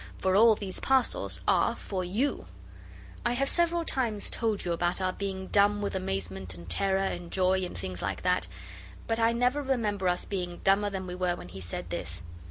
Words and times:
'For 0.17 0.35
all 0.35 0.55
these 0.55 0.79
parcels 0.79 1.41
are 1.47 1.75
for 1.75 2.03
you.' 2.03 2.47
I 3.23 3.33
have 3.33 3.47
several 3.47 3.85
times 3.85 4.31
told 4.31 4.65
you 4.65 4.73
about 4.73 4.99
our 4.99 5.13
being 5.13 5.45
dumb 5.49 5.79
with 5.83 5.93
amazement 5.93 6.55
and 6.55 6.67
terror 6.67 6.97
and 6.97 7.29
joy, 7.31 7.61
and 7.63 7.77
things 7.77 8.01
like 8.01 8.23
that, 8.23 8.47
but 9.05 9.19
I 9.19 9.31
never 9.31 9.61
remember 9.61 10.07
us 10.07 10.25
being 10.25 10.59
dumber 10.63 10.89
than 10.89 11.05
we 11.05 11.13
were 11.13 11.35
when 11.35 11.49
he 11.49 11.61
said 11.61 11.91
this. 11.91 12.23